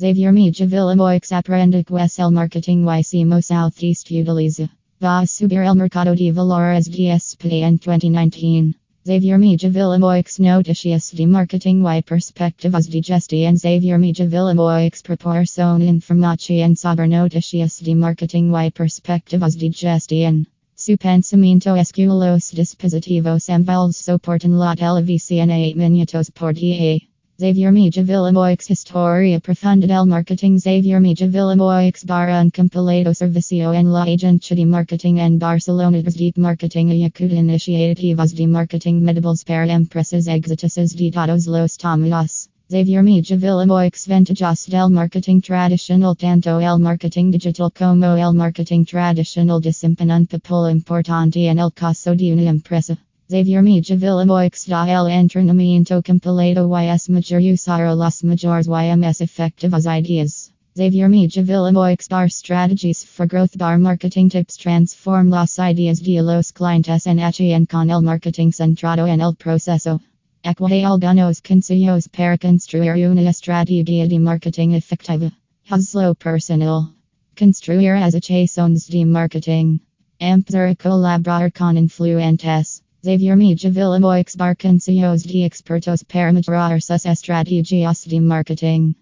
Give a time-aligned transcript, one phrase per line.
[0.00, 4.68] Xavier Mija Villamoix aprendiz el marketing YCMO Southeast Utiliza.
[5.00, 8.74] Va subir el mercado de valores DSP en 2019.
[9.06, 16.74] Xavier Mija Villamoix noticias de marketing y perspectivas de gestión Xavier Mija Villamoix proporciona información
[16.74, 20.48] sobre noticias de marketing y perspectivas de gestión.
[20.74, 26.98] Su pensamiento es que los dispositivos envueltos soportan la televisión a 8 minutos por día.
[27.44, 30.58] Xavier Mija Villamoix Historia Profunda del Marketing.
[30.58, 36.02] Xavier Mija Villamoix Barra un compilado servicio en la agencia de marketing en Barcelona.
[36.02, 42.48] Deep Marketing Ayacuda Iniciativas de Marketing Medibles para Empresas Exitosas de Todos los Tamaños.
[42.70, 45.42] Xavier Mija Villamoix Ventajas del Marketing.
[45.42, 52.14] Tradicional Tanto el Marketing Digital como el Marketing Tradicional desempeñan papel importante en el caso
[52.14, 52.96] de una empresa.
[53.30, 59.22] Xavier Mija Villamoix da el entrenamiento compilado y es mayor usar las mayores y más
[59.22, 60.52] efectivas ideas.
[60.76, 66.52] Xavier Mija Villamoix dar strategies for growth bar marketing tips transform las ideas de los
[66.52, 70.02] clientes en acción con el marketing centrado en el proceso.
[70.44, 75.32] Equate algunos consejos para construir una estrategia de marketing efectiva.
[75.70, 76.92] Hazlo personal.
[77.34, 79.78] Construir asociaciones de marketing.
[80.20, 82.83] Empezar a colaborar con influentes.
[83.04, 88.94] Xavier Mija Villamoix bar consejos de expertos para mejorar sus estrategias de marketing.